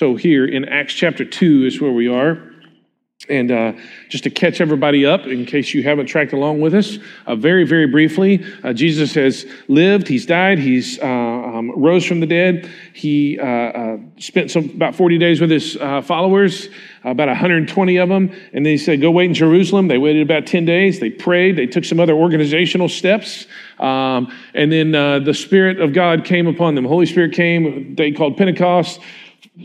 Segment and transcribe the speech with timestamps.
[0.00, 2.38] So, here in Acts chapter 2 is where we are.
[3.28, 3.74] And uh,
[4.08, 7.66] just to catch everybody up, in case you haven't tracked along with us, uh, very,
[7.66, 12.70] very briefly, uh, Jesus has lived, he's died, he's uh, um, rose from the dead.
[12.94, 16.70] He uh, uh, spent some, about 40 days with his followers,
[17.04, 18.30] about 120 of them.
[18.54, 19.88] And then he said, Go wait in Jerusalem.
[19.88, 20.98] They waited about 10 days.
[20.98, 21.56] They prayed.
[21.56, 23.46] They took some other organizational steps.
[23.78, 26.86] Um, and then the Spirit of God came upon them.
[26.86, 28.98] Holy Spirit came, they called Pentecost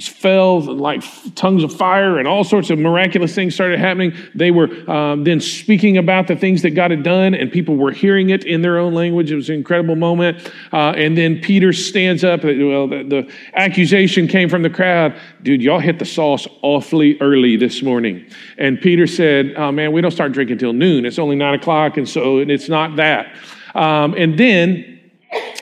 [0.01, 1.03] fell like
[1.35, 4.13] tongues of fire and all sorts of miraculous things started happening.
[4.33, 7.91] They were um, then speaking about the things that god had done and people were
[7.91, 9.31] hearing it in their own language.
[9.31, 10.51] It was an incredible moment.
[10.73, 12.43] Uh, and then peter stands up.
[12.43, 15.19] Well the, the, accusation came from the crowd.
[15.43, 18.25] Dude y'all hit the sauce awfully early this morning.
[18.57, 21.05] And peter said oh man we don't start drinking till noon.
[21.05, 23.35] It's only nine o'clock and so it's not that.
[23.75, 24.94] Um, and then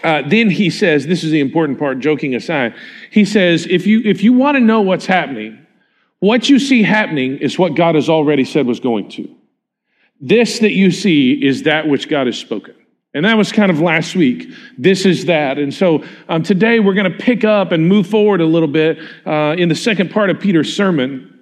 [0.04, 2.76] uh, then he says, this is the important part, joking aside.
[3.10, 5.66] He says, if you, if you want to know what's happening,
[6.20, 9.34] what you see happening is what God has already said was going to.
[10.22, 12.76] This that you see is that which God has spoken.
[13.14, 14.50] And that was kind of last week.
[14.78, 15.60] This is that.
[15.60, 19.00] And so um, today we're going to pick up and move forward a little bit
[19.26, 21.33] uh, in the second part of Peter's sermon.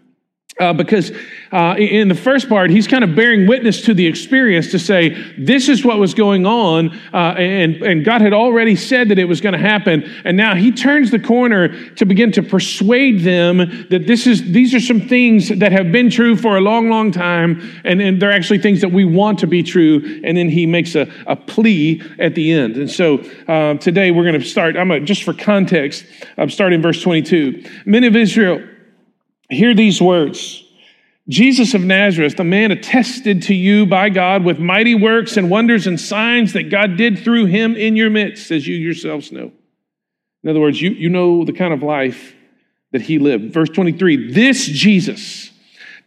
[0.59, 1.11] Uh, because
[1.53, 5.09] uh, in the first part, he's kind of bearing witness to the experience to say,
[5.37, 9.25] this is what was going on, uh, and, and God had already said that it
[9.25, 10.03] was going to happen.
[10.25, 14.73] And now he turns the corner to begin to persuade them that this is, these
[14.75, 18.31] are some things that have been true for a long, long time, and, and they're
[18.31, 20.21] actually things that we want to be true.
[20.23, 22.75] And then he makes a, a plea at the end.
[22.75, 26.05] And so uh, today we're going to start, I'm a, just for context,
[26.37, 27.63] I'm starting verse 22.
[27.85, 28.61] Men of Israel,
[29.51, 30.63] Hear these words
[31.29, 35.87] Jesus of Nazareth, the man attested to you by God with mighty works and wonders
[35.87, 39.51] and signs that God did through him in your midst, as you yourselves know.
[40.43, 42.33] In other words, you, you know the kind of life
[42.91, 43.53] that he lived.
[43.53, 45.50] Verse 23 This Jesus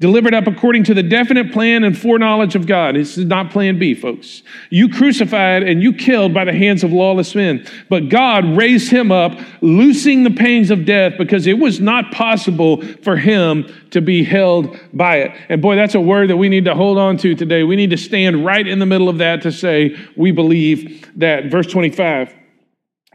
[0.05, 2.94] delivered up according to the definite plan and foreknowledge of God.
[2.94, 4.42] This is not plan B, folks.
[4.69, 9.11] You crucified and you killed by the hands of lawless men, but God raised him
[9.11, 14.23] up, loosing the pains of death because it was not possible for him to be
[14.23, 15.40] held by it.
[15.48, 17.62] And boy, that's a word that we need to hold on to today.
[17.62, 21.46] We need to stand right in the middle of that to say, we believe that.
[21.46, 22.43] Verse 25.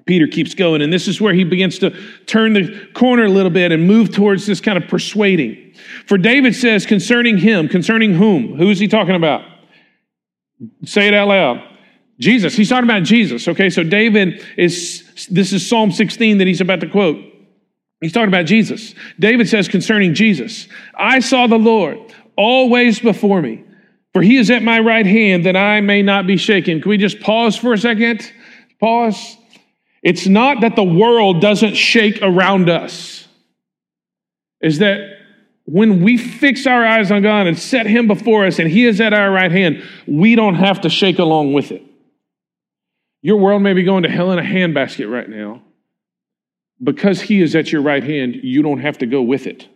[0.09, 1.91] Peter keeps going, and this is where he begins to
[2.25, 5.71] turn the corner a little bit and move towards this kind of persuading.
[6.07, 8.57] For David says concerning him, concerning whom?
[8.57, 9.43] Who is he talking about?
[10.83, 11.61] Say it out loud.
[12.19, 12.55] Jesus.
[12.55, 13.47] He's talking about Jesus.
[13.47, 17.23] Okay, so David is, this is Psalm 16 that he's about to quote.
[18.01, 18.95] He's talking about Jesus.
[19.19, 21.99] David says concerning Jesus, I saw the Lord
[22.35, 23.63] always before me,
[24.13, 26.81] for he is at my right hand that I may not be shaken.
[26.81, 28.33] Can we just pause for a second?
[28.79, 29.37] Pause.
[30.01, 33.27] It's not that the world doesn't shake around us,
[34.61, 35.17] is that
[35.65, 38.99] when we fix our eyes on God and set Him before us and He is
[38.99, 41.83] at our right hand, we don't have to shake along with it.
[43.21, 45.61] Your world may be going to hell in a handbasket right now.
[46.81, 49.67] Because He is at your right hand, you don't have to go with it.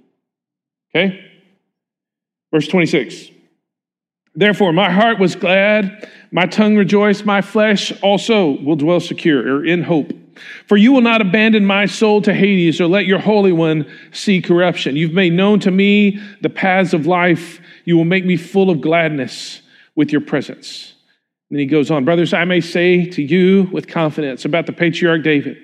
[0.96, 1.24] Okay?
[2.52, 3.30] Verse 26.
[4.36, 9.64] Therefore, my heart was glad, my tongue rejoiced, my flesh also will dwell secure or
[9.66, 10.12] in hope.
[10.68, 14.42] For you will not abandon my soul to Hades or let your Holy One see
[14.42, 14.96] corruption.
[14.96, 17.62] You've made known to me the paths of life.
[17.86, 19.62] You will make me full of gladness
[19.96, 20.96] with your presence.
[21.50, 24.74] And then he goes on, Brothers, I may say to you with confidence about the
[24.74, 25.58] patriarch David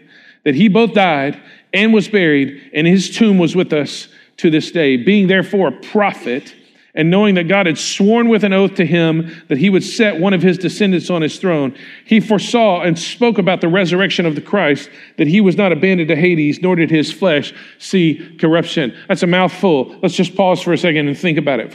[0.44, 1.42] that he both died
[1.74, 4.08] and was buried, and his tomb was with us
[4.38, 4.98] to this day.
[4.98, 6.56] Being therefore a prophet,
[7.00, 10.20] and knowing that God had sworn with an oath to him that he would set
[10.20, 11.74] one of his descendants on his throne,
[12.04, 16.10] he foresaw and spoke about the resurrection of the Christ, that he was not abandoned
[16.10, 18.94] to Hades, nor did his flesh see corruption.
[19.08, 19.98] That's a mouthful.
[20.02, 21.74] Let's just pause for a second and think about it.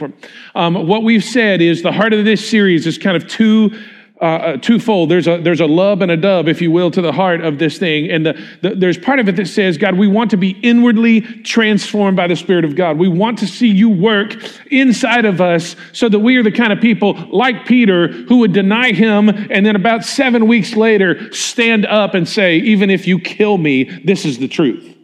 [0.53, 3.75] Um, what we've said is the heart of this series is kind of two
[4.21, 5.11] uh, uh, twofold.
[5.11, 7.59] There's a there's a love and a dove, if you will, to the heart of
[7.59, 8.09] this thing.
[8.09, 11.19] And the, the, there's part of it that says, God, we want to be inwardly
[11.19, 12.97] transformed by the Spirit of God.
[12.97, 14.35] We want to see you work
[14.71, 18.53] inside of us, so that we are the kind of people like Peter who would
[18.53, 23.19] deny Him, and then about seven weeks later stand up and say, even if you
[23.19, 24.95] kill me, this is the truth.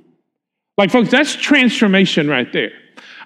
[0.78, 2.72] Like, folks, that's transformation right there.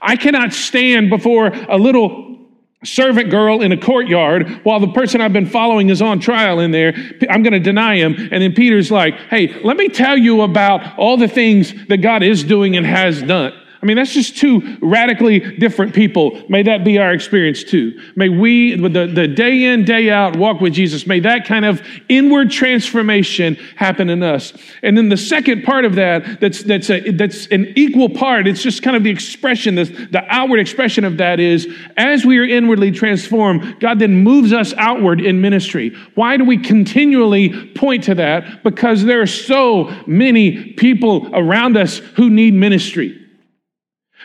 [0.01, 2.34] I cannot stand before a little
[2.83, 6.71] servant girl in a courtyard while the person I've been following is on trial in
[6.71, 6.93] there.
[7.29, 8.15] I'm going to deny him.
[8.31, 12.21] And then Peter's like, hey, let me tell you about all the things that God
[12.21, 13.53] is doing and has done.
[13.85, 16.41] I mean, that's just two radically different people.
[16.49, 18.01] May that be our experience too.
[18.15, 21.83] May we, the, the day in, day out walk with Jesus, may that kind of
[22.09, 24.53] inward transformation happen in us.
[24.81, 28.63] And then the second part of that, that's, that's, a, that's an equal part, it's
[28.63, 32.43] just kind of the expression, the, the outward expression of that is as we are
[32.43, 35.95] inwardly transformed, God then moves us outward in ministry.
[36.15, 38.63] Why do we continually point to that?
[38.63, 43.21] Because there are so many people around us who need ministry.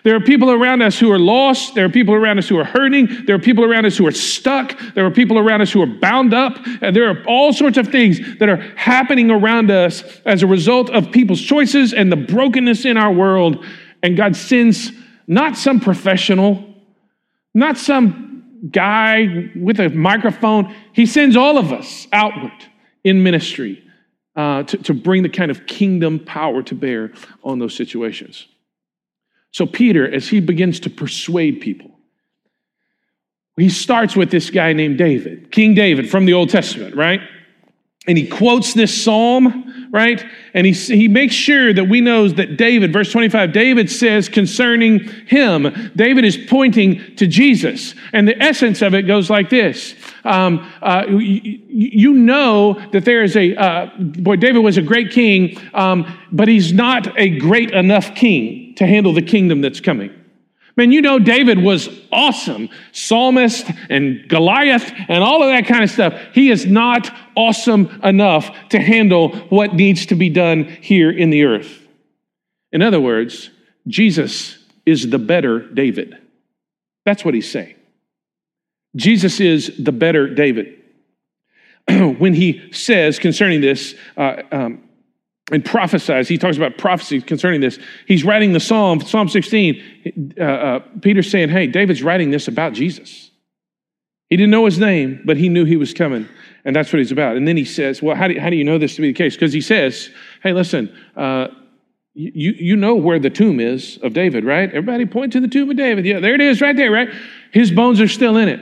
[0.02, 1.74] There are people around us who are lost.
[1.74, 3.26] There are people around us who are hurting.
[3.26, 4.78] There are people around us who are stuck.
[4.94, 6.58] There are people around us who are bound up.
[6.80, 10.88] And there are all sorts of things that are happening around us as a result
[10.90, 13.64] of people's choices and the brokenness in our world.
[14.02, 14.92] And God sends
[15.26, 16.64] not some professional,
[17.54, 20.74] not some guy with a microphone.
[20.92, 22.52] He sends all of us outward
[23.04, 23.82] in ministry
[24.36, 27.12] uh, to, to bring the kind of kingdom power to bear
[27.42, 28.46] on those situations.
[29.52, 31.90] So, Peter, as he begins to persuade people,
[33.56, 37.20] he starts with this guy named David, King David from the Old Testament, right?
[38.06, 40.24] And he quotes this psalm, right?
[40.54, 45.00] And he, he makes sure that we know that David, verse 25, David says concerning
[45.26, 47.94] him, David is pointing to Jesus.
[48.14, 49.94] And the essence of it goes like this.
[50.24, 55.10] Um, uh, you, you, know that there is a, uh, boy, David was a great
[55.10, 60.10] king, um, but he's not a great enough king to handle the kingdom that's coming.
[60.74, 62.70] Man, you know, David was awesome.
[62.92, 66.18] Psalmist and Goliath and all of that kind of stuff.
[66.32, 71.44] He is not awesome enough to handle what needs to be done here in the
[71.44, 71.86] earth.
[72.72, 73.50] In other words,
[73.86, 74.56] Jesus
[74.86, 76.16] is the better David.
[77.04, 77.74] That's what he's saying.
[78.96, 80.82] Jesus is the better David.
[82.18, 84.88] when he says concerning this, uh, um,
[85.50, 86.28] and prophesies.
[86.28, 87.78] He talks about prophecy concerning this.
[88.06, 90.34] He's writing the Psalm, Psalm 16.
[90.38, 93.30] Uh, uh, Peter's saying, Hey, David's writing this about Jesus.
[94.28, 96.28] He didn't know his name, but he knew he was coming.
[96.64, 97.36] And that's what he's about.
[97.36, 99.14] And then he says, Well, how do, how do you know this to be the
[99.14, 99.34] case?
[99.34, 100.10] Because he says,
[100.42, 101.48] Hey, listen, uh,
[102.14, 104.68] you, you know where the tomb is of David, right?
[104.68, 106.04] Everybody point to the tomb of David.
[106.04, 107.08] Yeah, there it is right there, right?
[107.52, 108.60] His bones are still in it.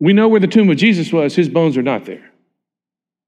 [0.00, 2.30] We know where the tomb of Jesus was, his bones are not there.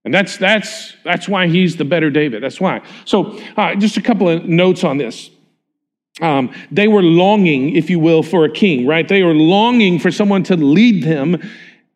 [0.07, 2.41] And that's, that's, that's why he's the better David.
[2.41, 2.81] That's why.
[3.05, 5.31] So, uh, just a couple of notes on this.
[6.21, 9.07] Um, they were longing, if you will, for a king, right?
[9.07, 11.35] They were longing for someone to lead them.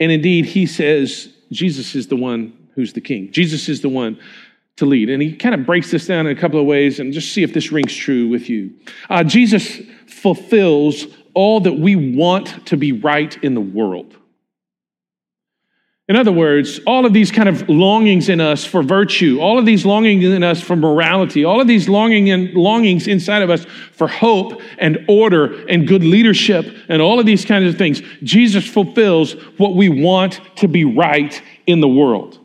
[0.00, 3.30] And indeed, he says, Jesus is the one who's the king.
[3.30, 4.18] Jesus is the one
[4.74, 5.08] to lead.
[5.08, 7.44] And he kind of breaks this down in a couple of ways and just see
[7.44, 8.74] if this rings true with you.
[9.08, 14.16] Uh, Jesus fulfills all that we want to be right in the world.
[16.10, 19.64] In other words, all of these kind of longings in us for virtue, all of
[19.64, 23.64] these longings in us for morality, all of these longing and longings inside of us
[23.92, 28.66] for hope and order and good leadership and all of these kinds of things, Jesus
[28.66, 32.39] fulfills what we want to be right in the world.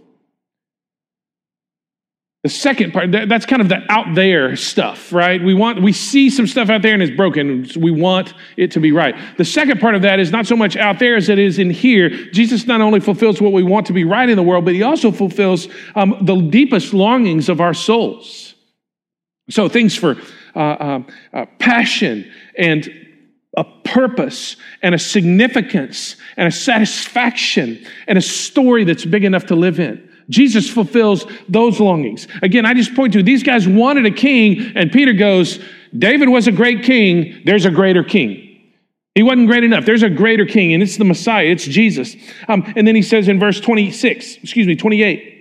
[2.46, 5.44] The second part, that's kind of the out there stuff, right?
[5.44, 7.66] We want, we see some stuff out there and it's broken.
[7.66, 9.16] So we want it to be right.
[9.38, 11.72] The second part of that is not so much out there as it is in
[11.72, 12.08] here.
[12.08, 14.84] Jesus not only fulfills what we want to be right in the world, but he
[14.84, 18.54] also fulfills um, the deepest longings of our souls.
[19.50, 20.16] So things for
[20.56, 21.00] uh, uh,
[21.34, 22.88] uh, passion and
[23.58, 29.56] a purpose and a significance and a satisfaction and a story that's big enough to
[29.56, 30.12] live in.
[30.30, 32.28] Jesus fulfills those longings.
[32.42, 35.60] Again, I just point to these guys wanted a king, and Peter goes,
[35.98, 38.42] David was a great king, there's a greater king.
[39.14, 39.86] He wasn't great enough.
[39.86, 42.16] There's a greater king, and it's the Messiah, it's Jesus.
[42.50, 45.35] Um, and then he says in verse 26, excuse me, 28,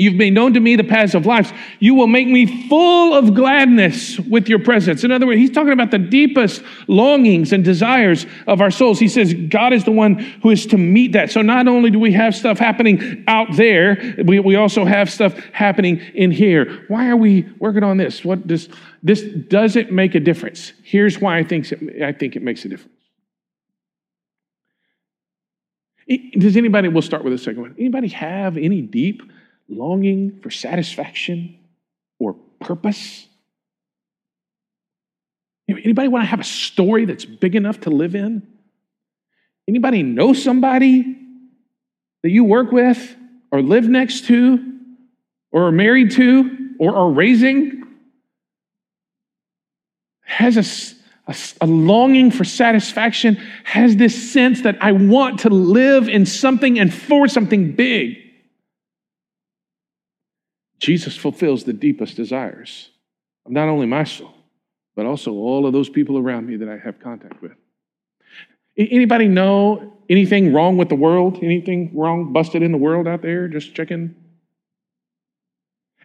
[0.00, 1.52] You've made known to me the paths of life.
[1.78, 5.04] You will make me full of gladness with your presence.
[5.04, 8.98] In other words, he's talking about the deepest longings and desires of our souls.
[8.98, 11.30] He says God is the one who is to meet that.
[11.30, 15.34] So not only do we have stuff happening out there, we, we also have stuff
[15.52, 16.84] happening in here.
[16.88, 18.24] Why are we working on this?
[18.24, 18.68] What does
[19.02, 20.72] this doesn't make a difference?
[20.82, 22.96] Here's why I think it, I think it makes a difference.
[26.38, 27.74] Does anybody, we'll start with the second one.
[27.78, 29.22] Anybody have any deep
[29.70, 31.58] longing for satisfaction
[32.18, 33.26] or purpose?
[35.68, 38.46] Anybody want to have a story that's big enough to live in?
[39.68, 41.16] Anybody know somebody
[42.22, 43.16] that you work with
[43.52, 44.78] or live next to
[45.52, 47.80] or are married to or are raising
[50.22, 56.08] has a, a, a, longing for satisfaction, has this sense that I want to live
[56.08, 58.16] in something and for something big.
[60.80, 62.90] Jesus fulfills the deepest desires
[63.46, 64.34] of not only my soul,
[64.96, 67.52] but also all of those people around me that I have contact with.
[68.76, 71.38] Anybody know anything wrong with the world?
[71.42, 73.46] Anything wrong, busted in the world out there?
[73.46, 74.14] Just checking.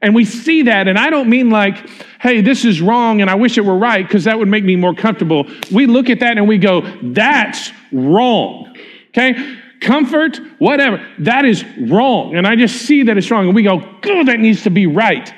[0.01, 1.89] And we see that, and I don't mean like,
[2.19, 4.75] hey, this is wrong and I wish it were right, because that would make me
[4.75, 5.47] more comfortable.
[5.71, 8.75] We look at that and we go, that's wrong.
[9.09, 9.57] Okay?
[9.81, 12.35] Comfort, whatever, that is wrong.
[12.35, 14.87] And I just see that it's wrong, and we go, oh, that needs to be
[14.87, 15.33] right.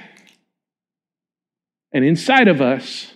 [1.92, 3.12] And inside of us,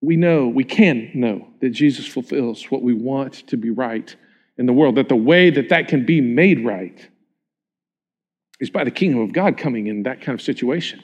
[0.00, 4.14] we know, we can know that Jesus fulfills what we want to be right
[4.58, 7.08] in the world, that the way that that can be made right
[8.60, 11.02] is by the kingdom of God coming in that kind of situation.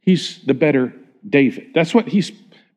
[0.00, 0.92] He's the better
[1.28, 1.68] David.
[1.74, 2.32] That's what he's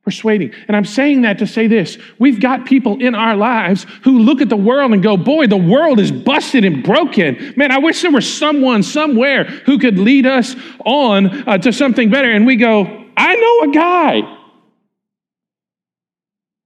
[0.06, 0.54] persuading.
[0.68, 4.40] And I'm saying that to say this we've got people in our lives who look
[4.40, 7.54] at the world and go, Boy, the world is busted and broken.
[7.58, 12.10] Man, I wish there were someone somewhere who could lead us on uh, to something
[12.10, 12.32] better.
[12.32, 14.36] And we go, I know a guy.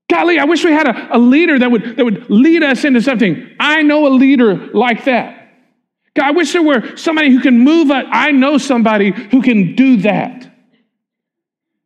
[0.09, 3.01] Golly, I wish we had a, a leader that would, that would lead us into
[3.01, 3.55] something.
[3.59, 5.39] I know a leader like that.
[6.15, 7.89] God, I wish there were somebody who can move.
[7.91, 10.48] I know somebody who can do that.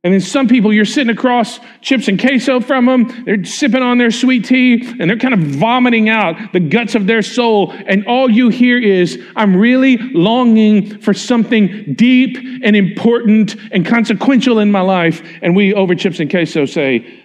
[0.04, 3.98] And then some people, you're sitting across chips and queso from them, they're sipping on
[3.98, 7.72] their sweet tea, and they're kind of vomiting out the guts of their soul.
[7.72, 14.60] And all you hear is, I'm really longing for something deep and important and consequential
[14.60, 15.26] in my life.
[15.42, 17.22] And we, over chips and queso, say,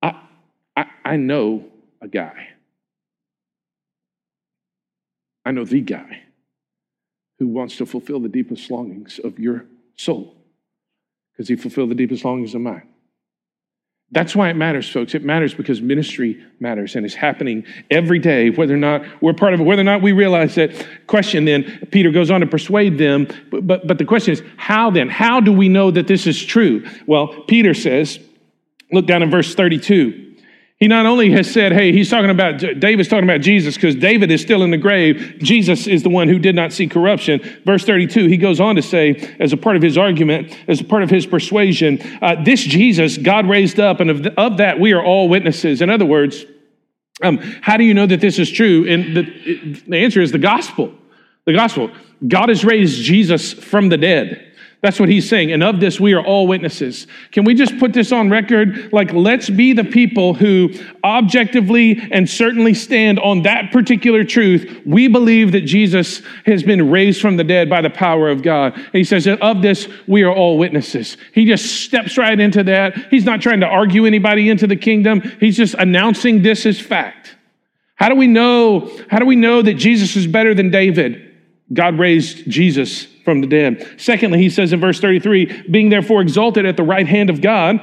[0.00, 0.14] I,
[0.76, 1.64] I, I know
[2.00, 2.50] a guy.
[5.44, 6.22] I know the guy
[7.40, 10.35] who wants to fulfill the deepest longings of your soul
[11.36, 12.88] because he fulfilled the deepest longings of mine.
[14.12, 15.14] That's why it matters, folks.
[15.14, 19.52] It matters because ministry matters and it's happening every day, whether or not we're part
[19.52, 20.86] of it, whether or not we realize that.
[21.08, 24.90] Question then, Peter goes on to persuade them, but, but, but the question is, how
[24.90, 25.08] then?
[25.08, 26.86] How do we know that this is true?
[27.06, 28.20] Well, Peter says,
[28.92, 30.25] look down in verse 32.
[30.78, 34.30] He not only has said, hey, he's talking about, David's talking about Jesus because David
[34.30, 35.36] is still in the grave.
[35.38, 37.40] Jesus is the one who did not see corruption.
[37.64, 40.84] Verse 32, he goes on to say, as a part of his argument, as a
[40.84, 44.92] part of his persuasion, uh, this Jesus God raised up, and of, of that we
[44.92, 45.80] are all witnesses.
[45.80, 46.44] In other words,
[47.22, 48.86] um, how do you know that this is true?
[48.86, 50.92] And the, the answer is the gospel.
[51.46, 51.90] The gospel.
[52.26, 54.45] God has raised Jesus from the dead.
[54.82, 55.52] That's what he's saying.
[55.52, 57.06] And of this, we are all witnesses.
[57.32, 58.92] Can we just put this on record?
[58.92, 60.70] Like, let's be the people who
[61.02, 64.82] objectively and certainly stand on that particular truth.
[64.84, 68.74] We believe that Jesus has been raised from the dead by the power of God.
[68.74, 71.16] And he says, of this, we are all witnesses.
[71.32, 72.96] He just steps right into that.
[73.10, 75.22] He's not trying to argue anybody into the kingdom.
[75.40, 77.34] He's just announcing this as fact.
[77.94, 78.90] How do we know?
[79.08, 81.34] How do we know that Jesus is better than David?
[81.72, 83.86] God raised Jesus from the dead.
[83.98, 87.78] Secondly, he says in verse 33 being therefore exalted at the right hand of God,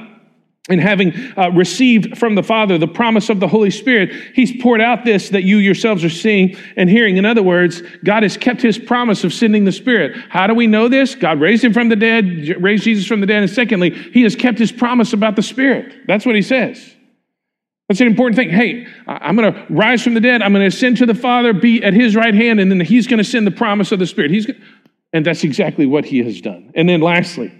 [0.70, 4.80] and having uh, received from the Father the promise of the Holy Spirit, He's poured
[4.80, 7.18] out this that you yourselves are seeing and hearing.
[7.18, 10.16] In other words, God has kept His promise of sending the Spirit.
[10.30, 11.14] How do we know this?
[11.14, 13.42] God raised Him from the dead, raised Jesus from the dead.
[13.42, 16.06] And secondly, He has kept His promise about the Spirit.
[16.06, 16.94] That's what He says.
[17.88, 18.48] That's an important thing.
[18.48, 20.40] Hey, I'm going to rise from the dead.
[20.40, 23.06] I'm going to ascend to the Father, be at his right hand, and then he's
[23.06, 24.30] going to send the promise of the Spirit.
[24.30, 24.58] He's going
[25.14, 26.72] and that's exactly what he has done.
[26.74, 27.54] And then lastly,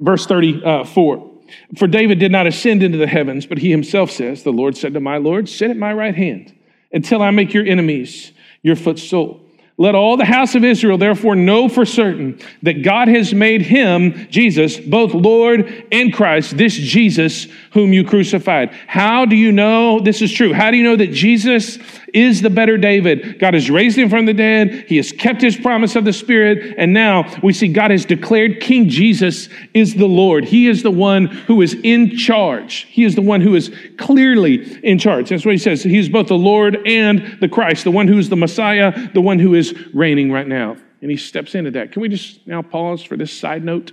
[0.00, 1.30] verse 34
[1.76, 4.94] For David did not ascend into the heavens, but he himself says, The Lord said
[4.94, 6.58] to my Lord, Sit at my right hand
[6.92, 8.32] until I make your enemies
[8.62, 9.42] your footstool.
[9.78, 14.28] Let all the house of Israel therefore know for certain that God has made him,
[14.30, 18.72] Jesus, both Lord and Christ, this Jesus whom you crucified.
[18.86, 20.52] How do you know this is true?
[20.52, 21.78] How do you know that Jesus
[22.12, 23.38] is the better David?
[23.38, 24.84] God has raised him from the dead.
[24.86, 26.74] He has kept his promise of the Spirit.
[26.76, 30.44] And now we see God has declared King Jesus is the Lord.
[30.44, 32.86] He is the one who is in charge.
[32.90, 35.30] He is the one who is clearly in charge.
[35.30, 35.82] That's what he says.
[35.82, 39.20] He is both the Lord and the Christ, the one who is the Messiah, the
[39.20, 40.76] one who is reigning right now.
[41.00, 41.92] And he steps into that.
[41.92, 43.92] Can we just now pause for this side note?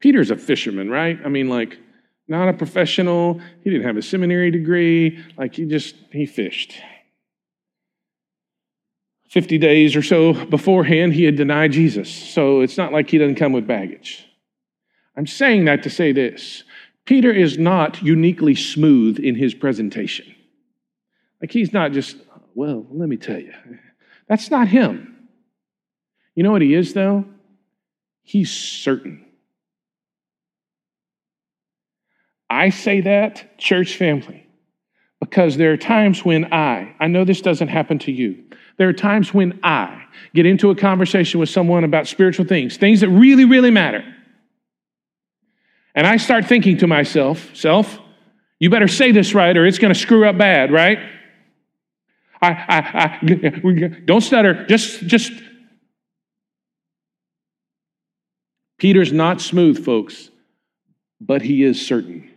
[0.00, 1.18] Peter's a fisherman, right?
[1.24, 1.78] I mean, like,
[2.28, 3.40] not a professional.
[3.62, 5.24] He didn't have a seminary degree.
[5.36, 6.74] Like, he just, he fished.
[9.28, 12.10] 50 days or so beforehand, he had denied Jesus.
[12.10, 14.26] So it's not like he doesn't come with baggage.
[15.16, 16.64] I'm saying that to say this
[17.04, 20.34] Peter is not uniquely smooth in his presentation.
[21.40, 22.16] Like, he's not just,
[22.54, 23.52] well, let me tell you.
[24.26, 25.28] That's not him.
[26.34, 27.24] You know what he is, though?
[28.22, 29.25] He's certain.
[32.48, 34.46] I say that, church family,
[35.20, 38.44] because there are times when I, I know this doesn't happen to you,
[38.78, 43.00] there are times when I get into a conversation with someone about spiritual things, things
[43.00, 44.04] that really, really matter.
[45.94, 47.98] And I start thinking to myself, self,
[48.58, 50.98] you better say this right or it's going to screw up bad, right?
[52.40, 54.66] I, I, I, don't stutter.
[54.66, 55.32] Just, just.
[58.78, 60.30] Peter's not smooth, folks,
[61.18, 62.30] but he is certain.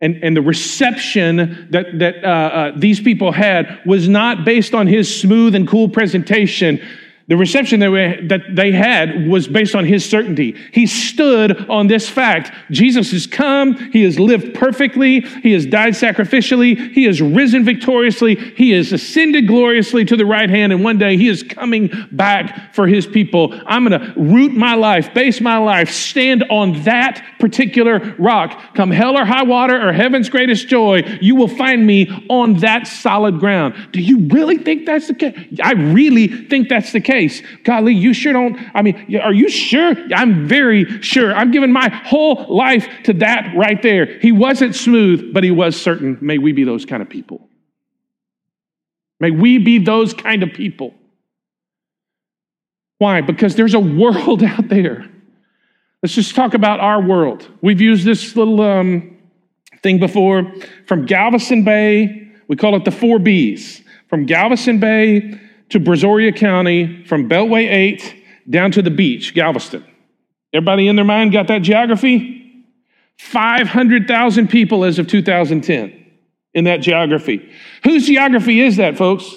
[0.00, 4.86] And, and the reception that, that uh, uh, these people had was not based on
[4.86, 6.80] his smooth and cool presentation.
[7.28, 10.56] The reception that, we, that they had was based on his certainty.
[10.72, 15.92] He stood on this fact Jesus has come, he has lived perfectly, he has died
[15.92, 20.96] sacrificially, he has risen victoriously, he has ascended gloriously to the right hand, and one
[20.96, 23.52] day he is coming back for his people.
[23.66, 28.74] I'm going to root my life, base my life, stand on that particular rock.
[28.74, 32.86] Come hell or high water or heaven's greatest joy, you will find me on that
[32.86, 33.74] solid ground.
[33.92, 35.38] Do you really think that's the case?
[35.62, 37.42] I really think that's the case case.
[37.64, 38.58] Golly, you sure don't.
[38.74, 39.94] I mean, are you sure?
[40.14, 41.34] I'm very sure.
[41.34, 44.18] I'm giving my whole life to that right there.
[44.20, 46.18] He wasn't smooth, but he was certain.
[46.20, 47.48] May we be those kind of people.
[49.20, 50.94] May we be those kind of people.
[52.98, 53.20] Why?
[53.20, 55.08] Because there's a world out there.
[56.02, 57.48] Let's just talk about our world.
[57.60, 59.18] We've used this little um,
[59.82, 60.52] thing before
[60.86, 62.30] from Galveston Bay.
[62.46, 63.82] We call it the four B's.
[64.08, 65.38] From Galveston Bay
[65.70, 69.84] to Brazoria County from Beltway 8 down to the beach, Galveston.
[70.52, 72.64] Everybody in their mind got that geography?
[73.18, 76.06] 500,000 people as of 2010
[76.54, 77.52] in that geography.
[77.84, 79.30] Whose geography is that, folks?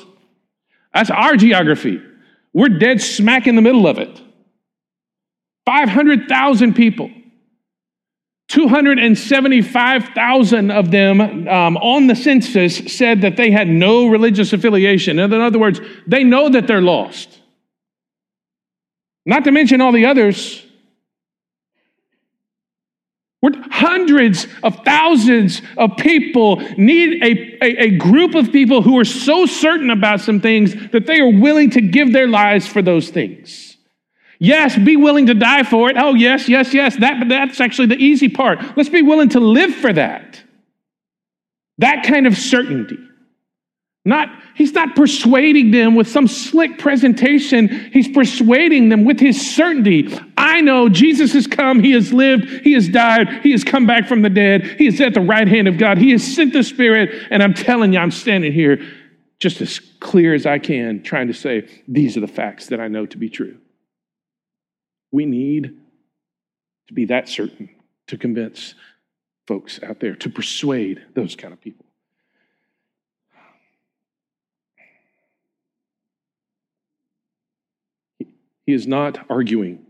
[0.94, 2.02] That's our geography.
[2.54, 4.22] We're dead smack in the middle of it.
[5.66, 7.10] 500,000 people.
[8.51, 15.20] 275,000 of them um, on the census said that they had no religious affiliation.
[15.20, 17.39] In other words, they know that they're lost.
[19.25, 20.65] Not to mention all the others.
[23.41, 29.05] We're hundreds of thousands of people need a, a, a group of people who are
[29.05, 33.12] so certain about some things that they are willing to give their lives for those
[33.12, 33.71] things.
[34.43, 35.98] Yes, be willing to die for it.
[36.00, 36.95] Oh, yes, yes, yes.
[36.95, 38.75] That, that's actually the easy part.
[38.75, 40.41] Let's be willing to live for that.
[41.77, 42.97] That kind of certainty.
[44.04, 47.67] Not, he's not persuading them with some slick presentation.
[47.93, 50.12] He's persuading them with his certainty.
[50.36, 54.08] I know Jesus has come, he has lived, he has died, he has come back
[54.08, 56.63] from the dead, he is at the right hand of God, he has sent the
[56.63, 58.82] Spirit, and I'm telling you, I'm standing here
[59.38, 62.88] just as clear as I can, trying to say, these are the facts that I
[62.88, 63.61] know to be true.
[65.12, 65.78] We need
[66.88, 67.69] to be that certain
[68.08, 68.76] to convince
[69.47, 71.86] folks out there, to persuade those kind of people.
[78.65, 79.86] He is not arguing,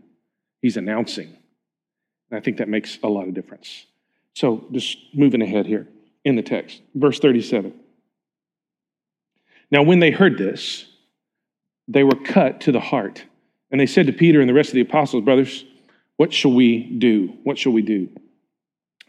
[0.60, 1.36] he's announcing.
[2.30, 3.86] And I think that makes a lot of difference.
[4.34, 5.86] So, just moving ahead here
[6.24, 7.74] in the text, verse 37.
[9.70, 10.86] Now, when they heard this,
[11.86, 13.24] they were cut to the heart
[13.72, 15.64] and they said to Peter and the rest of the apostles, Brothers,
[16.18, 17.32] what shall we do?
[17.42, 18.08] What shall we do?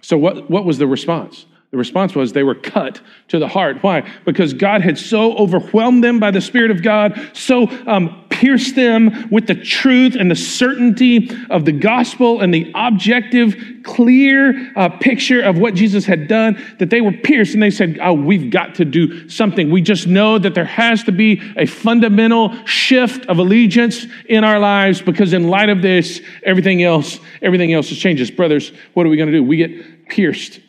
[0.01, 1.45] So, what, what was the response?
[1.73, 3.77] The response was they were cut to the heart.
[3.81, 4.07] Why?
[4.25, 9.27] Because God had so overwhelmed them by the Spirit of God, so um, pierced them
[9.31, 15.41] with the truth and the certainty of the gospel and the objective, clear uh, picture
[15.41, 18.75] of what Jesus had done that they were pierced and they said, Oh, we've got
[18.75, 19.71] to do something.
[19.71, 24.59] We just know that there has to be a fundamental shift of allegiance in our
[24.59, 28.29] lives because in light of this, everything else, everything else changes.
[28.29, 29.43] Brothers, what are we going to do?
[29.43, 30.59] We get pierced.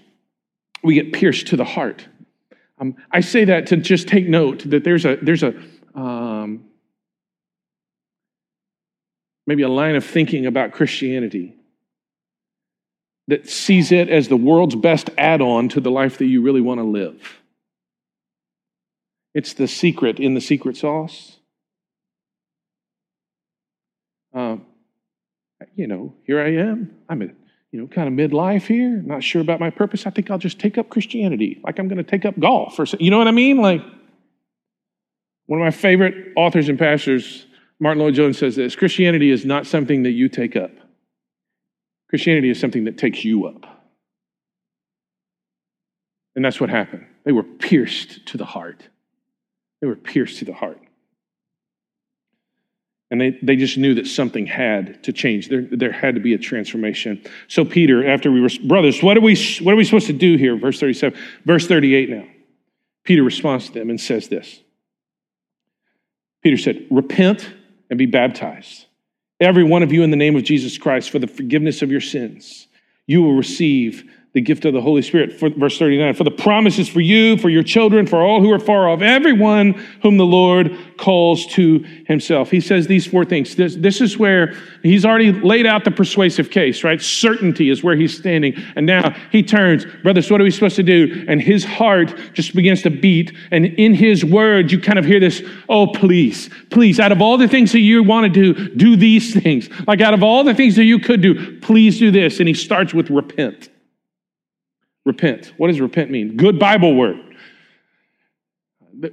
[0.85, 2.07] We get pierced to the heart.
[2.79, 5.55] Um, I say that to just take note that there's a there's a
[5.95, 6.65] um,
[9.47, 11.55] maybe a line of thinking about Christianity
[13.29, 16.61] that sees it as the world's best add on to the life that you really
[16.61, 17.41] want to live.
[19.35, 21.39] It's the secret in the secret sauce.
[24.33, 24.59] Uh,
[25.75, 26.95] you know, here I am.
[27.09, 27.29] I'm a,
[27.75, 29.03] you know, kind of midlife here.
[29.05, 30.07] Not sure about my purpose.
[30.07, 32.87] I think I'll just take up Christianity, like I'm going to take up golf or
[33.01, 33.57] you know what I mean.
[33.57, 33.83] Like
[35.47, 37.47] one of my favorite authors and pastors
[37.81, 40.71] Martyn Lloyd-Jones says this Christianity is not something that you take up,
[42.11, 43.65] Christianity is something that takes you up.
[46.37, 47.07] And that's what happened.
[47.25, 48.89] They were pierced to the heart.
[49.81, 50.79] They were pierced to the heart.
[53.11, 55.49] And they, they just knew that something had to change.
[55.49, 57.23] There, there had to be a transformation.
[57.49, 60.37] So, Peter, after we were, brothers, what are, we, what are we supposed to do
[60.37, 60.57] here?
[60.57, 62.25] Verse 37, verse 38 now.
[63.05, 64.61] Peter responds to them and says this
[66.43, 67.49] Peter said, Repent
[67.91, 68.87] and be baptized,
[69.41, 72.01] every one of you in the name of Jesus Christ for the forgiveness of your
[72.01, 72.67] sins,
[73.07, 75.33] you will receive the gift of the Holy Spirit.
[75.33, 78.53] For, verse 39 For the promise is for you, for your children, for all who
[78.53, 82.51] are far off, everyone whom the Lord calls to himself.
[82.51, 83.55] He says these four things.
[83.55, 87.01] This, this is where he's already laid out the persuasive case, right?
[87.01, 88.55] Certainty is where he's standing.
[88.75, 91.25] And now he turns, brothers, what are we supposed to do?
[91.29, 93.33] And his heart just begins to beat.
[93.53, 97.39] And in his words, you kind of hear this, oh, please, please, out of all
[97.39, 99.69] the things that you want to do, do these things.
[99.87, 102.41] Like out of all the things that you could do, please do this.
[102.41, 103.69] And he starts with repent.
[105.05, 105.53] Repent.
[105.57, 106.37] What does repent mean?
[106.37, 107.21] Good Bible word.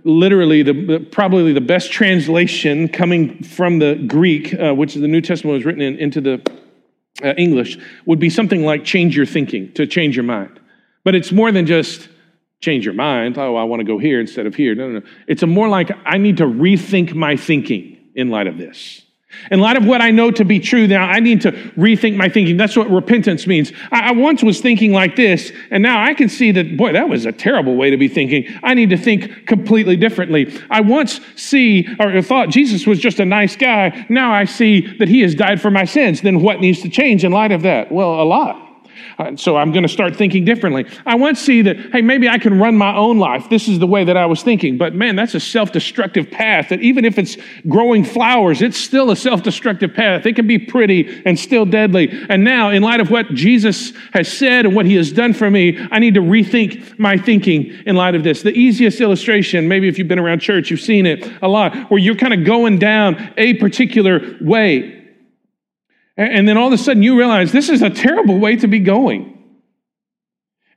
[0.04, 5.21] Literally, the, probably the best translation coming from the Greek, uh, which is the New
[5.21, 6.41] Testament was written in, into the
[7.23, 10.60] uh, English, would be something like change your thinking, to change your mind.
[11.04, 12.08] But it's more than just
[12.62, 13.38] change your mind.
[13.38, 14.75] Oh, I want to go here instead of here.
[14.75, 15.06] No, no, no.
[15.27, 19.04] It's a more like I need to rethink my thinking in light of this.
[19.52, 22.30] In light of what I know to be true now, I need to rethink my
[22.30, 22.58] thinking.
[22.58, 23.72] That's what repentance means.
[23.91, 27.10] I, I, once was thinking like this, and now I can see that, boy, that
[27.10, 28.46] was a terrible way to be thinking.
[28.63, 30.54] I need to think completely differently.
[30.70, 34.06] I once see or thought Jesus was just a nice guy.
[34.10, 36.22] Now I see that he has died for my sins.
[36.22, 37.91] Then what needs to change in light of that?
[37.91, 38.71] Well, a lot.
[39.18, 40.86] Uh, so I'm going to start thinking differently.
[41.06, 43.50] I once see that, hey, maybe I can run my own life.
[43.50, 44.78] This is the way that I was thinking.
[44.78, 47.38] But man, that's a self destructive path that even if it's
[47.68, 50.26] growing flowers, it's still a self destructive path.
[50.26, 52.10] It can be pretty and still deadly.
[52.30, 55.50] And now, in light of what Jesus has said and what he has done for
[55.50, 58.42] me, I need to rethink my thinking in light of this.
[58.42, 62.00] The easiest illustration, maybe if you've been around church, you've seen it a lot, where
[62.00, 65.01] you're kind of going down a particular way
[66.26, 68.80] and then all of a sudden you realize this is a terrible way to be
[68.80, 69.31] going.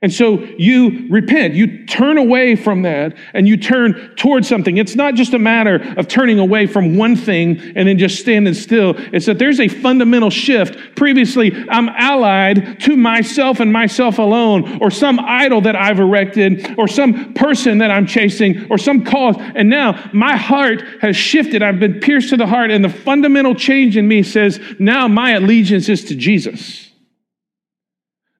[0.05, 4.77] And so you repent, you turn away from that and you turn towards something.
[4.77, 8.53] It's not just a matter of turning away from one thing and then just standing
[8.53, 8.93] still.
[8.97, 10.95] It's that there's a fundamental shift.
[10.95, 16.87] Previously, I'm allied to myself and myself alone, or some idol that I've erected, or
[16.87, 19.37] some person that I'm chasing, or some cause.
[19.39, 21.63] And now my heart has shifted.
[21.63, 25.31] I've been pierced to the heart, and the fundamental change in me says, now my
[25.31, 26.84] allegiance is to Jesus.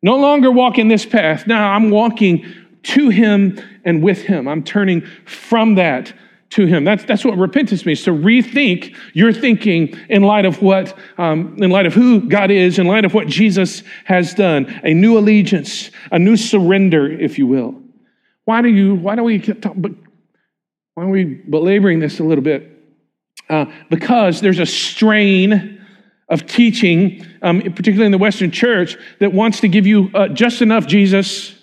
[0.05, 1.47] No longer walking this path.
[1.47, 2.45] Now I'm walking
[2.83, 4.47] to Him and with Him.
[4.47, 6.13] I'm turning from that
[6.51, 6.83] to Him.
[6.83, 11.71] That's, that's what repentance means to rethink your thinking in light of what, um, in
[11.71, 14.79] light of who God is, in light of what Jesus has done.
[14.83, 17.73] A new allegiance, a new surrender, if you will.
[18.43, 22.71] Why do you, why don't we, why are we belaboring this a little bit?
[23.49, 25.74] Uh, because there's a strain
[26.35, 30.61] of teaching, um, particularly in the Western church, that wants to give you uh, just
[30.61, 31.55] enough Jesus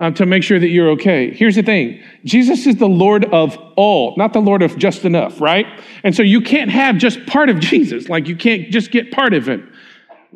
[0.00, 1.30] uh, to make sure that you're okay.
[1.30, 5.42] Here's the thing Jesus is the Lord of all, not the Lord of just enough,
[5.42, 5.66] right?
[6.04, 9.34] And so you can't have just part of Jesus, like you can't just get part
[9.34, 9.70] of him.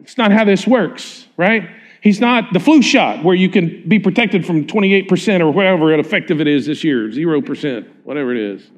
[0.02, 1.66] It's not how this works, right?
[2.02, 6.42] He's not the flu shot where you can be protected from 28% or whatever effective
[6.42, 8.70] it is this year, 0%, whatever it is.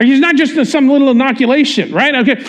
[0.00, 2.14] He's not just some little inoculation, right?
[2.14, 2.48] Okay.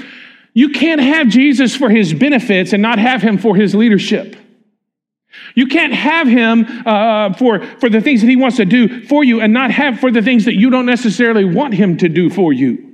[0.54, 4.36] You can't have Jesus for his benefits and not have him for his leadership.
[5.56, 9.24] You can't have him uh, for, for the things that he wants to do for
[9.24, 12.30] you and not have for the things that you don't necessarily want him to do
[12.30, 12.86] for you.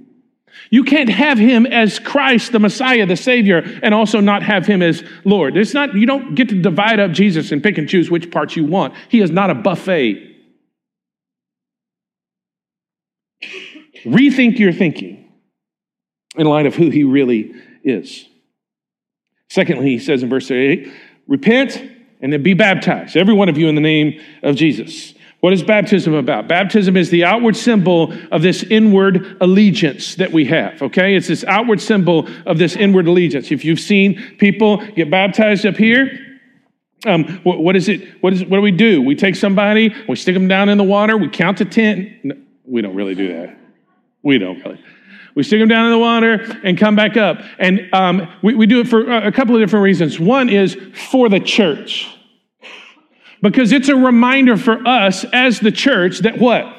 [0.69, 4.81] You can't have him as Christ, the Messiah, the Savior, and also not have him
[4.81, 5.57] as Lord.
[5.57, 8.55] It's not, you don't get to divide up Jesus and pick and choose which parts
[8.55, 8.93] you want.
[9.09, 10.33] He is not a buffet.
[14.05, 15.24] Rethink your thinking
[16.37, 18.27] in light of who he really is.
[19.49, 20.91] Secondly, he says in verse 8,
[21.27, 21.81] repent
[22.21, 25.13] and then be baptized, every one of you in the name of Jesus.
[25.41, 26.47] What is baptism about?
[26.47, 31.15] Baptism is the outward symbol of this inward allegiance that we have, okay?
[31.15, 33.51] It's this outward symbol of this inward allegiance.
[33.51, 36.09] If you've seen people get baptized up here,
[37.05, 38.23] um, what, what is it?
[38.23, 39.01] What, is, what do we do?
[39.01, 42.21] We take somebody, we stick them down in the water, we count to 10.
[42.23, 43.55] No, we don't really do that.
[44.23, 44.83] We don't really.
[45.35, 47.41] We stick them down in the water and come back up.
[47.59, 50.19] And um, we, we do it for a couple of different reasons.
[50.19, 50.75] One is
[51.09, 52.09] for the church,
[53.41, 56.73] because it's a reminder for us as the church that what?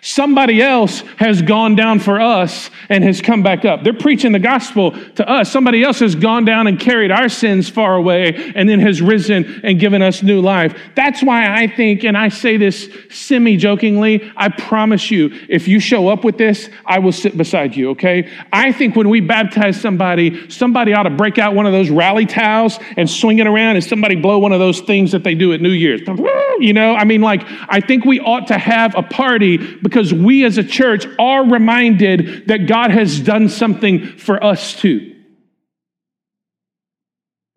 [0.00, 3.82] Somebody else has gone down for us and has come back up.
[3.82, 5.50] They're preaching the gospel to us.
[5.50, 9.60] Somebody else has gone down and carried our sins far away and then has risen
[9.64, 10.78] and given us new life.
[10.94, 15.80] That's why I think, and I say this semi jokingly, I promise you, if you
[15.80, 18.30] show up with this, I will sit beside you, okay?
[18.52, 22.26] I think when we baptize somebody, somebody ought to break out one of those rally
[22.26, 25.52] towels and swing it around and somebody blow one of those things that they do
[25.52, 26.02] at New Year's.
[26.58, 30.44] You know, I mean, like, I think we ought to have a party because we
[30.44, 35.14] as a church are reminded that God has done something for us too.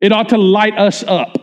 [0.01, 1.38] It ought to light us up.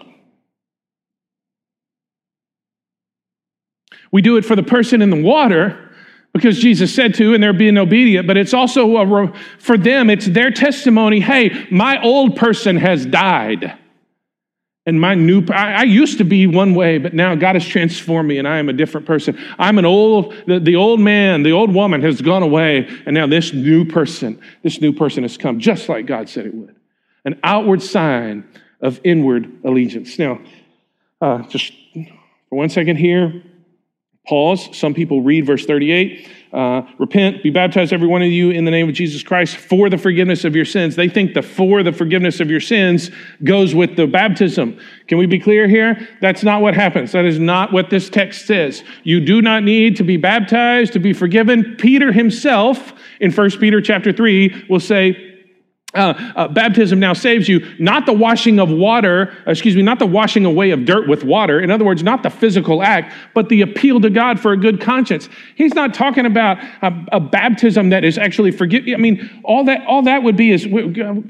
[4.11, 5.91] We do it for the person in the water
[6.33, 10.27] because Jesus said to, and they're being obedient, but it's also a, for them, it's
[10.27, 13.79] their testimony hey, my old person has died.
[14.87, 18.29] And my new, I, I, used to be one way, but now God has transformed
[18.29, 19.37] me and I am a different person.
[19.59, 23.27] I'm an old, the, the old man, the old woman has gone away, and now
[23.27, 26.77] this new person, this new person has come, just like God said it would.
[27.25, 28.49] An outward sign
[28.81, 30.21] of inward allegiance.
[30.21, 30.41] Now,
[31.21, 31.73] uh, just
[32.49, 33.43] for one second here,
[34.29, 34.77] pause.
[34.77, 38.71] Some people read verse 38 uh, repent, be baptized, every one of you, in the
[38.71, 40.97] name of Jesus Christ for the forgiveness of your sins.
[40.97, 43.11] They think the for the forgiveness of your sins
[43.45, 44.81] goes with the baptism.
[45.07, 46.09] Can we be clear here?
[46.23, 47.13] That's not what happens.
[47.13, 48.83] That is not what this text says.
[49.03, 51.77] You do not need to be baptized to be forgiven.
[51.77, 55.26] Peter himself, in 1 Peter chapter 3, will say,
[55.97, 60.07] uh, uh, baptism now saves you, not the washing of water, excuse me, not the
[60.07, 61.61] washing away of dirt with water.
[61.61, 64.81] In other words, not the physical act, but the appeal to God for a good
[64.81, 65.29] conscience.
[65.55, 68.85] He's not talking about a, a baptism that is actually forgive.
[68.93, 70.67] I mean, all that all that would be is,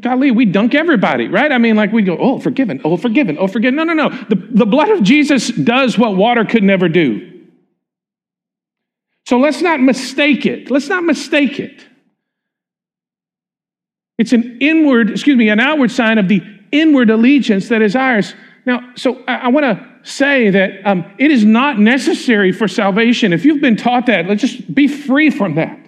[0.01, 1.53] golly, we dunk everybody, right?
[1.53, 3.77] I mean, like we go, oh, forgiven, oh, forgiven, oh, forgiven.
[3.77, 4.09] No, no, no.
[4.09, 7.33] The, the blood of Jesus does what water could never do.
[9.27, 10.71] So let's not mistake it.
[10.71, 11.85] Let's not mistake it.
[14.19, 18.35] It's an inward, excuse me, an outward sign of the inward allegiance that is ours.
[18.65, 23.33] Now, so I, I want to say that um, it is not necessary for salvation.
[23.33, 25.79] If you've been taught that, let's just be free from that.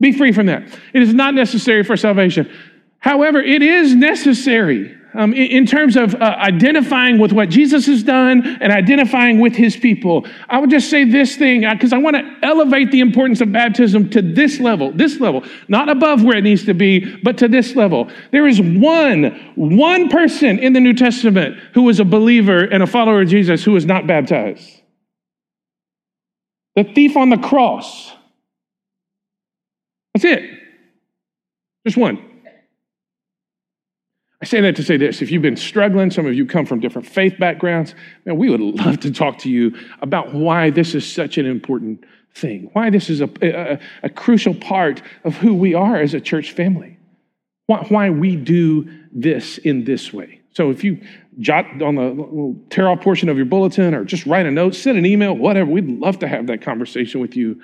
[0.00, 0.62] Be free from that.
[0.92, 2.50] It is not necessary for salvation.
[2.98, 8.02] However, it is necessary um, in, in, terms of uh, identifying with what Jesus has
[8.02, 10.26] done and identifying with his people.
[10.48, 13.52] I would just say this thing because uh, I want to elevate the importance of
[13.52, 17.48] baptism to this level, this level, not above where it needs to be, but to
[17.48, 18.10] this level.
[18.30, 22.86] There is one, one person in the New Testament who was a believer and a
[22.86, 24.82] follower of Jesus who was not baptized.
[26.74, 28.12] The thief on the cross.
[30.14, 30.58] That's it.
[31.86, 32.31] Just one.
[34.42, 36.80] I say that to say this if you've been struggling, some of you come from
[36.80, 41.10] different faith backgrounds, man, we would love to talk to you about why this is
[41.10, 45.74] such an important thing, why this is a, a, a crucial part of who we
[45.74, 46.98] are as a church family,
[47.66, 50.40] why, why we do this in this way.
[50.54, 51.00] So if you
[51.38, 54.98] jot on the tear off portion of your bulletin or just write a note, send
[54.98, 57.62] an email, whatever, we'd love to have that conversation with you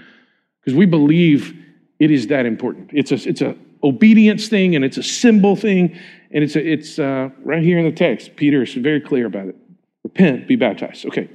[0.60, 1.60] because we believe
[1.98, 2.90] it is that important.
[2.92, 5.98] It's a, it's a obedience thing and it's a symbol thing
[6.30, 8.36] and it's, a, it's uh, right here in the text.
[8.36, 9.56] Peter is very clear about it.
[10.04, 11.06] Repent, be baptized.
[11.06, 11.28] Okay.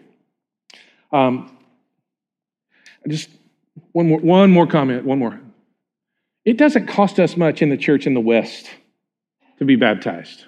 [1.12, 1.58] Um,
[3.08, 3.30] just
[3.92, 5.40] one more, one more comment, one more.
[6.46, 8.70] It doesn't cost us much in the church in the West
[9.60, 10.46] to be baptized.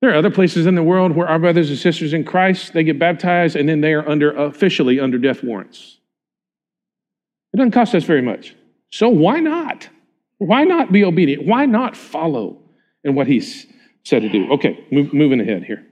[0.00, 2.84] There are other places in the world where our brothers and sisters in Christ, they
[2.84, 5.98] get baptized and then they are under officially under death warrants.
[7.52, 8.54] It doesn't cost us very much.
[8.94, 9.88] So why not?
[10.38, 11.46] Why not be obedient?
[11.46, 12.64] Why not follow?
[13.04, 13.66] in what he's
[14.02, 14.50] said to do.
[14.52, 15.86] Okay, move, moving ahead here.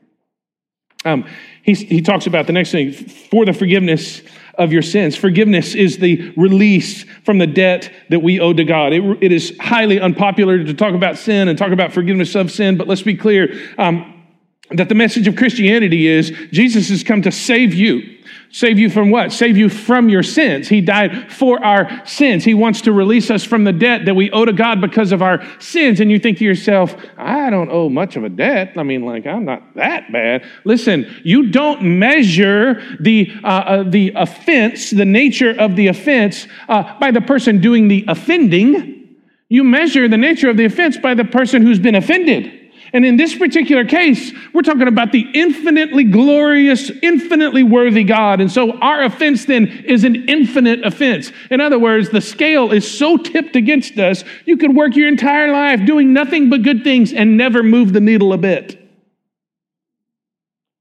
[1.04, 1.28] Um,
[1.62, 4.22] he, he talks about the next thing for the forgiveness
[4.54, 5.16] of your sins.
[5.16, 8.92] Forgiveness is the release from the debt that we owe to God.
[8.92, 12.76] It, it is highly unpopular to talk about sin and talk about forgiveness of sin,
[12.76, 14.24] but let's be clear um,
[14.70, 18.18] that the message of Christianity is Jesus has come to save you.
[18.54, 19.32] Save you from what?
[19.32, 20.68] Save you from your sins.
[20.68, 22.44] He died for our sins.
[22.44, 25.22] He wants to release us from the debt that we owe to God because of
[25.22, 26.00] our sins.
[26.00, 28.74] And you think to yourself, I don't owe much of a debt.
[28.76, 30.44] I mean, like, I'm not that bad.
[30.64, 36.98] Listen, you don't measure the, uh, uh, the offense, the nature of the offense, uh,
[36.98, 39.16] by the person doing the offending.
[39.48, 42.61] You measure the nature of the offense by the person who's been offended.
[42.92, 48.40] And in this particular case, we're talking about the infinitely glorious, infinitely worthy God.
[48.40, 51.32] And so our offense then is an infinite offense.
[51.50, 55.50] In other words, the scale is so tipped against us, you could work your entire
[55.50, 58.78] life doing nothing but good things and never move the needle a bit.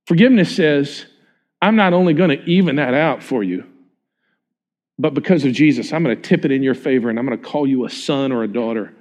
[0.06, 1.06] Forgiveness says,
[1.62, 3.66] I'm not only going to even that out for you,
[5.00, 7.40] but because of Jesus, I'm going to tip it in your favor and I'm going
[7.40, 8.94] to call you a son or a daughter.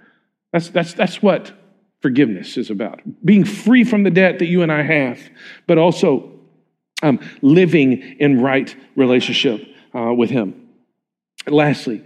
[0.52, 1.52] That's, that's, that's what
[2.02, 5.20] forgiveness is about being free from the debt that you and I have,
[5.66, 6.30] but also
[7.02, 10.68] um, living in right relationship uh, with Him.
[11.46, 12.04] And lastly,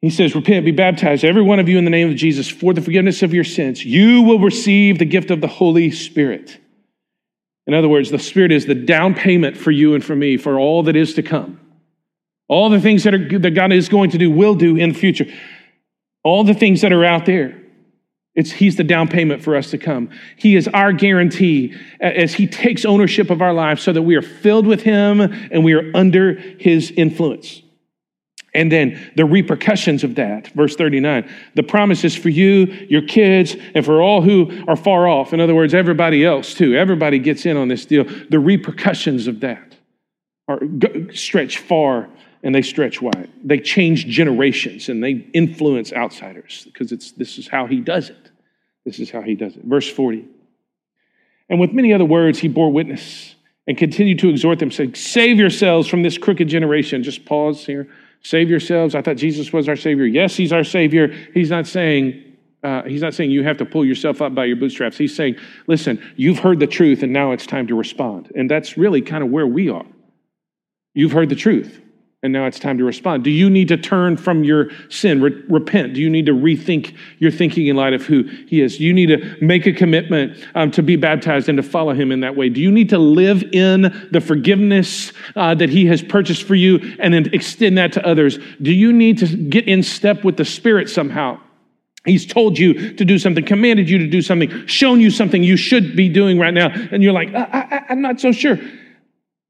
[0.00, 2.74] he says, Repent, be baptized, every one of you, in the name of Jesus, for
[2.74, 3.84] the forgiveness of your sins.
[3.84, 6.60] You will receive the gift of the Holy Spirit.
[7.66, 10.58] In other words, the Spirit is the down payment for you and for me for
[10.58, 11.58] all that is to come.
[12.48, 14.98] All the things that, are, that God is going to do, will do in the
[14.98, 15.26] future.
[16.22, 17.63] All the things that are out there.
[18.34, 20.10] It's, he's the down payment for us to come.
[20.36, 24.22] He is our guarantee as He takes ownership of our lives so that we are
[24.22, 27.62] filled with Him and we are under His influence.
[28.54, 31.28] And then the repercussions of that, verse 39.
[31.54, 35.32] The promise is for you, your kids, and for all who are far off.
[35.32, 36.76] In other words, everybody else too.
[36.76, 38.04] Everybody gets in on this deal.
[38.04, 39.76] The repercussions of that
[40.46, 40.60] are
[41.12, 42.08] stretch far
[42.44, 43.30] and they stretch wide.
[43.42, 48.23] They change generations and they influence outsiders because it's this is how he does it.
[48.84, 49.64] This is how he does it.
[49.64, 50.26] Verse 40.
[51.48, 53.34] And with many other words, he bore witness
[53.66, 57.02] and continued to exhort them, saying, Save yourselves from this crooked generation.
[57.02, 57.88] Just pause here.
[58.22, 58.94] Save yourselves.
[58.94, 60.06] I thought Jesus was our Savior.
[60.06, 61.08] Yes, He's our Savior.
[61.34, 64.56] He's not saying, uh, He's not saying you have to pull yourself up by your
[64.56, 64.96] bootstraps.
[64.96, 68.32] He's saying, listen, you've heard the truth and now it's time to respond.
[68.34, 69.86] And that's really kind of where we are.
[70.94, 71.80] You've heard the truth
[72.24, 73.22] and now it's time to respond.
[73.22, 75.92] Do you need to turn from your sin, re- repent?
[75.92, 78.78] Do you need to rethink your thinking in light of who He is?
[78.78, 82.10] Do you need to make a commitment um, to be baptized and to follow Him
[82.10, 82.48] in that way?
[82.48, 86.96] Do you need to live in the forgiveness uh, that He has purchased for you
[86.98, 88.38] and then extend that to others?
[88.62, 91.38] Do you need to get in step with the Spirit somehow?
[92.06, 95.58] He's told you to do something, commanded you to do something, shown you something you
[95.58, 98.58] should be doing right now, and you're like, I- I'm not so sure.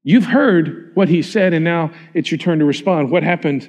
[0.07, 3.09] You've heard what he said, and now it's your turn to respond.
[3.09, 3.67] What happened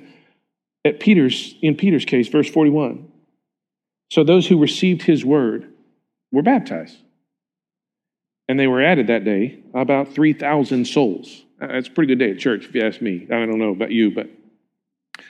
[0.84, 3.10] at Peter's, in Peter's case, verse 41?
[4.10, 5.72] So those who received his word
[6.30, 6.98] were baptized.
[8.48, 11.42] And they were added that day about 3,000 souls.
[11.60, 13.26] Uh, that's a pretty good day at church, if you ask me.
[13.30, 14.28] I don't know about you, but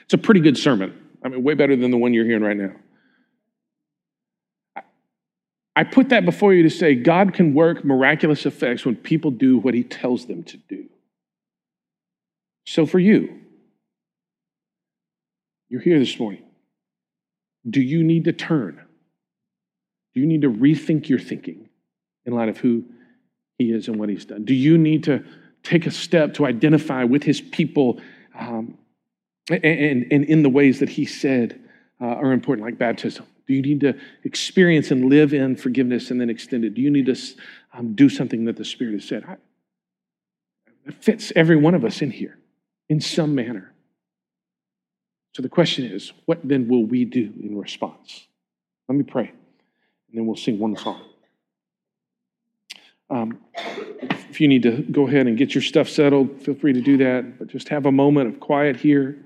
[0.01, 0.93] it's a pretty good sermon.
[1.23, 2.73] I mean, way better than the one you're hearing right now.
[5.73, 9.57] I put that before you to say God can work miraculous effects when people do
[9.57, 10.89] what he tells them to do.
[12.67, 13.39] So for you,
[15.69, 16.43] you're here this morning.
[17.67, 18.81] Do you need to turn?
[20.13, 21.69] Do you need to rethink your thinking
[22.25, 22.83] in light of who
[23.57, 24.43] he is and what he's done?
[24.43, 25.23] Do you need to
[25.63, 28.01] take a step to identify with his people
[28.37, 28.77] um,
[29.49, 31.61] and, and, in the ways that he said
[32.01, 33.25] uh, are important, like baptism?
[33.47, 36.73] Do you need to experience and live in forgiveness and then extend it?
[36.73, 37.15] Do you need to
[37.71, 39.23] um, do something that the Spirit has said?
[39.25, 39.37] I,
[40.85, 42.37] it fits every one of us in here
[42.89, 43.73] in some manner.
[45.33, 48.27] So the question is, what then will we do in response?
[48.87, 51.01] Let me pray, and then we'll sing one song.
[53.09, 53.39] Um,
[54.29, 56.97] if you need to go ahead and get your stuff settled, feel free to do
[56.97, 59.17] that, but just have a moment of quiet here.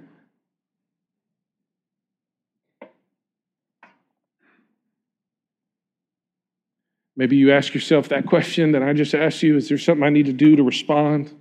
[7.16, 10.10] Maybe you ask yourself that question that I just asked you Is there something I
[10.10, 11.32] need to do to respond?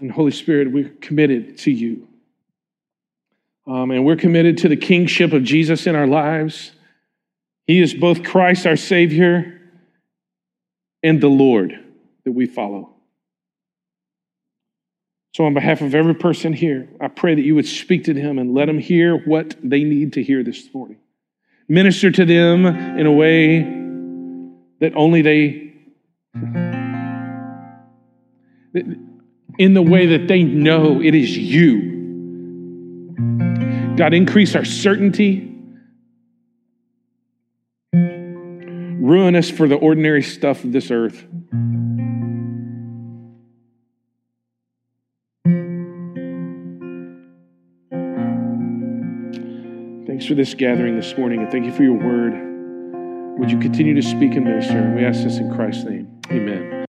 [0.00, 2.08] And Holy Spirit, we're committed to you.
[3.66, 6.72] Um, and we're committed to the kingship of Jesus in our lives.
[7.66, 9.60] He is both Christ, our Savior,
[11.02, 11.78] and the Lord
[12.24, 12.90] that we follow.
[15.34, 18.38] So, on behalf of every person here, I pray that you would speak to them
[18.38, 20.98] and let them hear what they need to hear this morning.
[21.68, 23.62] Minister to them in a way
[24.80, 25.74] that only they
[29.58, 31.94] in the way that they know it is you.
[33.96, 35.52] God, increase our certainty.
[37.92, 41.24] Ruin us for the ordinary stuff of this earth.
[50.06, 52.32] Thanks for this gathering this morning, and thank you for your word.
[53.38, 54.78] Would you continue to speak and minister?
[54.78, 56.20] And we ask this in Christ's name.
[56.30, 56.65] Amen.